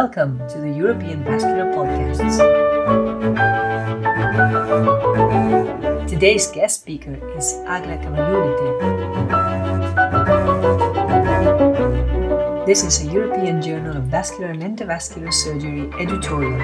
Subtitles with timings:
[0.00, 2.38] Welcome to the European Vascular Podcasts.
[6.08, 8.64] Today's guest speaker is Agla Kamalulite.
[12.64, 16.58] This is a European Journal of Vascular and Endovascular Surgery editorial.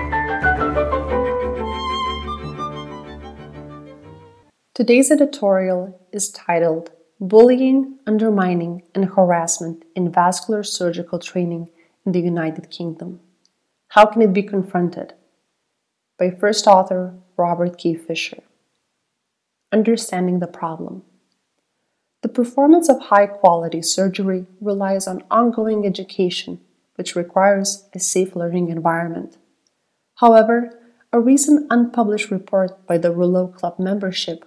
[4.73, 11.68] Today's editorial is titled Bullying, Undermining, and Harassment in Vascular Surgical Training
[12.06, 13.20] in the United Kingdom.
[13.96, 15.14] How can it be confronted?
[16.18, 17.95] By first author Robert K.
[17.95, 18.42] Fisher.
[19.72, 21.02] Understanding the problem.
[22.20, 26.60] The performance of high quality surgery relies on ongoing education,
[26.96, 29.38] which requires a safe learning environment.
[30.16, 30.78] However,
[31.10, 34.44] a recent unpublished report by the Rouleaux Club membership,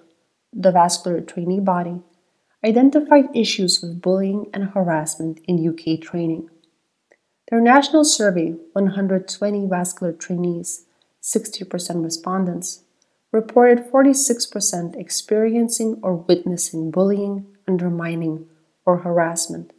[0.54, 2.04] the vascular trainee body,
[2.64, 6.52] identified issues with bullying and harassment in UK training.
[7.50, 10.86] Their national survey, 120 vascular trainees,
[11.24, 12.84] 60% respondents,
[13.32, 18.48] reported 46% experiencing or witnessing bullying, undermining,
[18.86, 19.74] or harassment,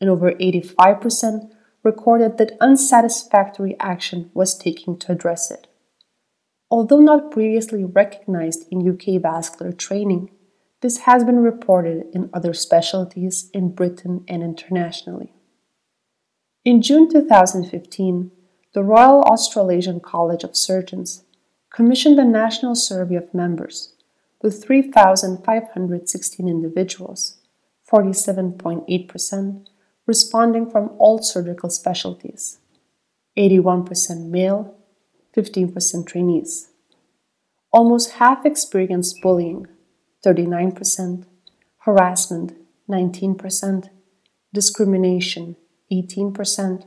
[0.00, 1.50] and over 85%
[1.82, 5.66] recorded that unsatisfactory action was taken to address it.
[6.70, 10.30] Although not previously recognized in UK vascular training,
[10.80, 15.32] this has been reported in other specialties in Britain and internationally.
[16.66, 18.32] In June 2015,
[18.74, 21.22] the Royal Australasian College of Surgeons
[21.72, 23.92] commissioned a national survey of members
[24.42, 27.36] with 3,516 individuals,
[27.88, 29.66] 47.8%,
[30.06, 32.58] responding from all surgical specialties,
[33.38, 34.74] 81% male,
[35.36, 36.70] 15% trainees.
[37.72, 39.68] Almost half experienced bullying,
[40.24, 41.26] 39%,
[41.82, 42.54] harassment,
[42.90, 43.88] 19%,
[44.52, 45.54] discrimination,
[45.92, 46.84] 18%,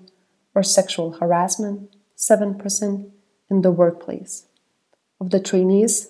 [0.55, 3.11] or sexual harassment, 7%,
[3.49, 4.45] in the workplace.
[5.19, 6.09] Of the trainees,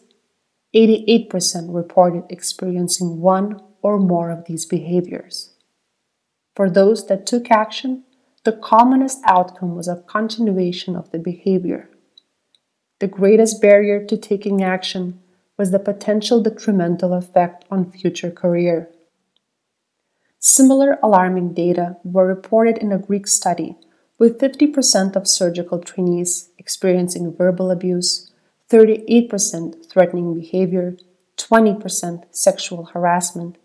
[0.75, 5.53] 88% reported experiencing one or more of these behaviors.
[6.55, 8.03] For those that took action,
[8.44, 11.89] the commonest outcome was a continuation of the behavior.
[12.99, 15.19] The greatest barrier to taking action
[15.57, 18.89] was the potential detrimental effect on future career.
[20.39, 23.75] Similar alarming data were reported in a Greek study,
[24.17, 28.31] with 50% of surgical trainees experiencing verbal abuse,
[28.69, 30.95] 38% threatening behavior,
[31.38, 33.57] 20% sexual harassment,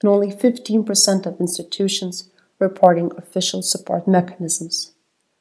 [0.00, 4.92] and only 15% of institutions reporting official support mechanisms.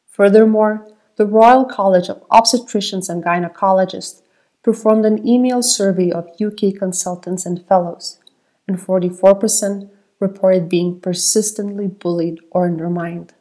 [0.09, 4.21] Furthermore, the Royal College of Obstetricians and Gynecologists
[4.61, 8.19] performed an email survey of UK consultants and fellows,
[8.67, 9.89] and 44%
[10.21, 13.33] reported being persistently bullied or undermined.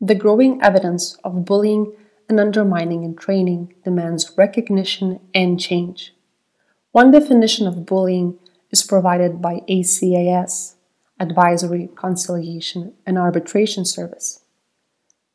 [0.00, 1.92] The growing evidence of bullying
[2.28, 6.14] and undermining in training demands recognition and change.
[6.92, 8.38] One definition of bullying
[8.70, 10.76] is provided by ACAS,
[11.18, 14.42] Advisory, Conciliation, and Arbitration Service.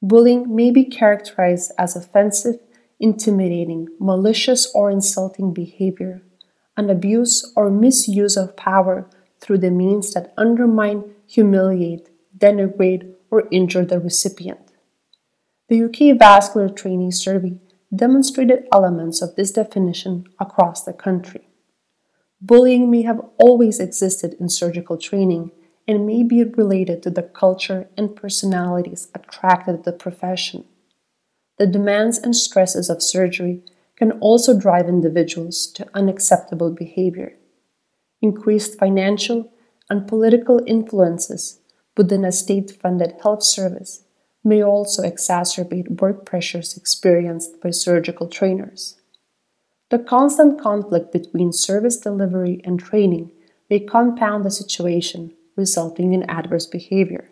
[0.01, 2.55] Bullying may be characterized as offensive,
[2.99, 6.21] intimidating, malicious, or insulting behavior,
[6.77, 9.07] an abuse or misuse of power
[9.45, 14.71] through the means that undermine, humiliate, denigrate, or injure the recipient.
[15.69, 17.59] The UK Vascular Training Survey
[17.95, 21.47] demonstrated elements of this definition across the country.
[22.41, 25.51] Bullying may have always existed in surgical training
[25.87, 30.65] and may be related to the culture and personalities attracted to the profession.
[31.59, 33.61] The demands and stresses of surgery
[33.95, 37.37] can also drive individuals to unacceptable behavior
[38.21, 39.51] increased financial
[39.89, 41.59] and political influences
[41.97, 44.03] within a state funded health service
[44.43, 48.97] may also exacerbate work pressures experienced by surgical trainers.
[49.89, 53.31] The constant conflict between service delivery and training
[53.69, 57.29] may compound the situation, resulting in adverse behavior.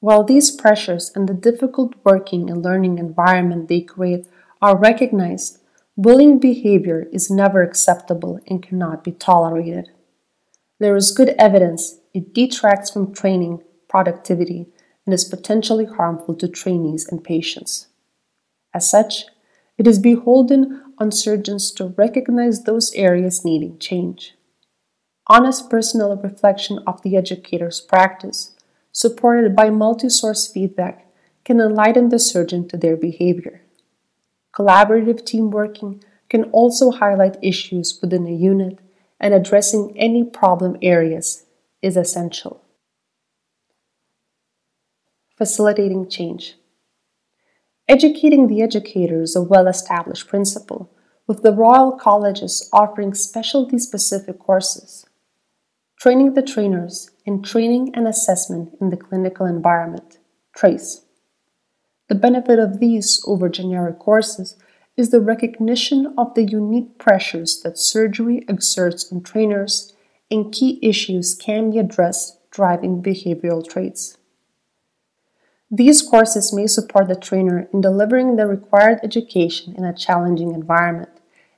[0.00, 4.26] While these pressures and the difficult working and learning environment they create
[4.62, 5.58] are recognized,
[5.96, 9.90] bullying behavior is never acceptable and cannot be tolerated
[10.80, 14.66] there is good evidence it detracts from training productivity
[15.04, 17.88] and is potentially harmful to trainees and patients.
[18.74, 19.26] As such,
[19.78, 24.34] it is beholden on surgeons to recognize those areas needing change.
[25.26, 28.54] Honest personal reflection of the educator's practice,
[28.92, 31.06] supported by multi source feedback,
[31.44, 33.62] can enlighten the surgeon to their behavior.
[34.54, 38.78] Collaborative team working can also highlight issues within a unit
[39.20, 41.44] and addressing any problem areas
[41.82, 42.62] is essential.
[45.36, 46.56] Facilitating change.
[47.88, 50.90] Educating the educator is a well established principle,
[51.26, 55.06] with the Royal Colleges offering specialty specific courses.
[55.98, 60.18] Training the trainers in training and assessment in the clinical environment,
[60.56, 61.02] TRACE.
[62.08, 64.56] The benefit of these over generic courses
[64.96, 69.94] is the recognition of the unique pressures that surgery exerts on trainers
[70.30, 74.18] and key issues can be addressed driving behavioral traits.
[75.70, 81.10] These courses may support the trainer in delivering the required education in a challenging environment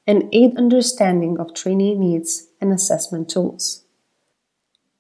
[0.07, 3.85] and aid understanding of trainee needs and assessment tools.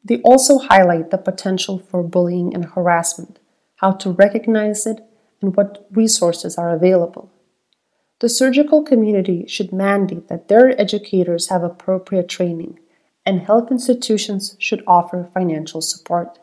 [0.05, 3.38] They also highlight the potential for bullying and harassment,
[3.76, 5.00] how to recognize it,
[5.40, 7.31] and what resources are available.
[8.23, 12.79] The surgical community should mandate that their educators have appropriate training,
[13.27, 16.39] and health institutions should offer financial support.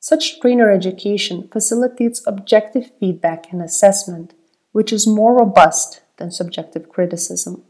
[0.00, 4.34] Such trainer education facilitates objective feedback and assessment,
[4.72, 7.62] which is more robust than subjective criticism.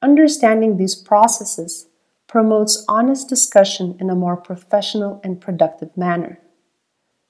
[0.00, 1.88] Understanding these processes
[2.28, 6.38] promotes honest discussion in a more professional and productive manner.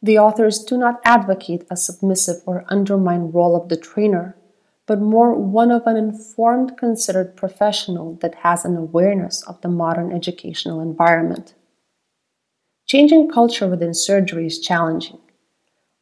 [0.02, 4.36] The authors do not advocate a submissive or undermined role of the trainer,
[4.88, 10.10] but more one of an informed, considered professional that has an awareness of the modern
[10.10, 11.54] educational environment.
[12.86, 15.18] Changing culture within surgery is challenging.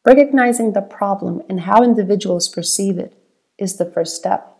[0.05, 3.13] Recognizing the problem and how individuals perceive it
[3.59, 4.55] is the first step.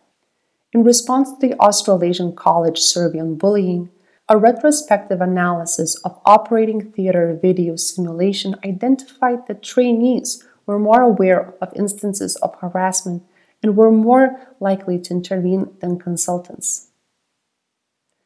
[0.73, 3.89] In response to the Australasian College survey on bullying,
[4.27, 11.71] a retrospective analysis of operating theater video simulation identified that trainees were more aware of
[11.77, 13.23] instances of harassment
[13.63, 16.89] and were more likely to intervene than consultants.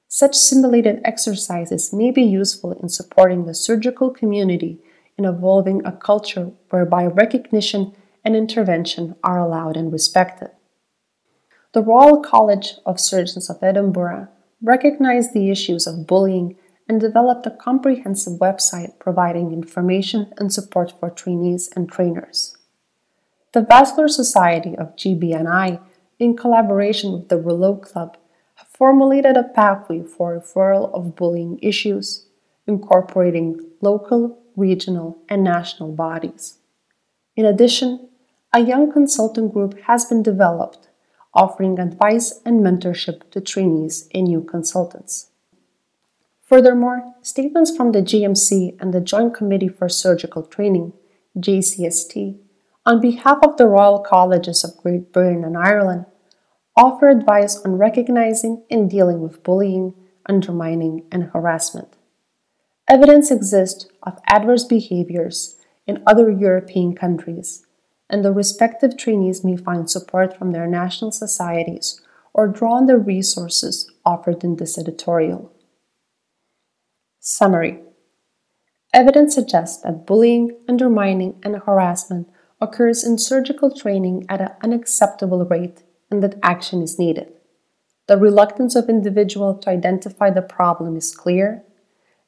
[0.07, 4.79] Such simulated exercises may be useful in supporting the surgical community
[5.17, 7.93] in evolving a culture whereby recognition
[8.23, 10.49] and intervention are allowed and respected.
[11.73, 14.27] The Royal College of Surgeons of Edinburgh
[14.61, 16.57] recognized the issues of bullying
[16.89, 22.57] and developed a comprehensive website providing information and support for trainees and trainers.
[23.53, 25.81] The Vascular Society of GBNI,
[26.19, 28.17] in collaboration with the Rouleaux Club,
[28.55, 32.27] have formulated a pathway for referral of bullying issues,
[32.65, 36.59] incorporating local, regional, and national bodies.
[37.35, 38.07] In addition,
[38.53, 40.87] a young consultant group has been developed
[41.33, 45.29] offering advice and mentorship to trainees and new consultants.
[46.41, 50.93] Furthermore, statements from the GMC and the Joint Committee for Surgical Training,
[51.37, 52.37] JCST,
[52.85, 56.05] on behalf of the Royal Colleges of Great Britain and Ireland,
[56.75, 59.93] offer advice on recognizing and dealing with bullying,
[60.27, 61.95] undermining, and harassment.
[62.87, 67.65] Evidence exists of adverse behaviors in other European countries
[68.11, 72.01] and the respective trainees may find support from their national societies
[72.33, 75.51] or draw on the resources offered in this editorial.
[77.19, 77.79] Summary
[78.93, 82.27] Evidence suggests that bullying, undermining, and harassment
[82.61, 87.33] occurs in surgical training at an unacceptable rate and that action is needed.
[88.07, 91.63] The reluctance of individuals to identify the problem is clear,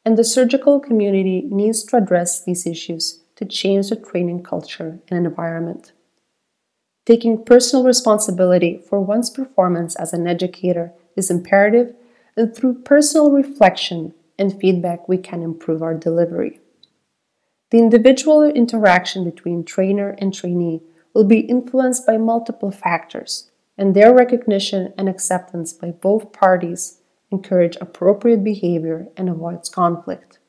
[0.06, 5.26] and the surgical community needs to address these issues to change the training culture and
[5.26, 5.92] environment.
[7.06, 11.94] Taking personal responsibility for one's performance as an educator is imperative,
[12.38, 16.60] and through personal reflection and feedback, we can improve our delivery.
[17.74, 20.82] The individual interaction between trainer and trainee
[21.14, 27.02] will be influenced by multiple factors, and their recognition and acceptance by both parties
[27.32, 30.40] encourage appropriate behavior and avoids conflict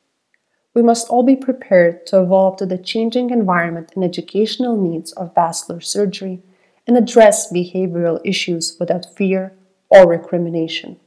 [0.75, 5.33] we must all be prepared to evolve to the changing environment and educational needs of
[5.33, 6.43] vascular surgery
[6.85, 9.57] and address behavioral issues without fear
[9.89, 10.99] or recrimination.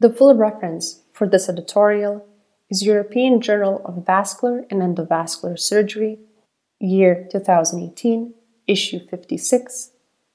[0.00, 2.26] The full reference for this editorial
[2.70, 6.18] is European Journal of Vascular and Endovascular Surgery,
[6.80, 8.34] year 2018,
[8.66, 9.90] issue 56,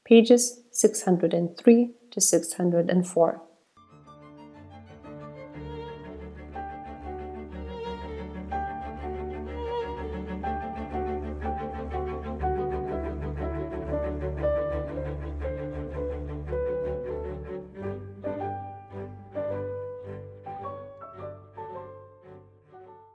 [0.05, 3.41] pages 603 to 604.